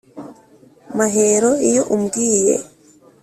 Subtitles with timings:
[0.97, 2.55] Mahero iyo umbwiye